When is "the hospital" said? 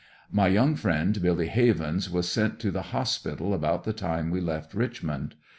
2.71-3.53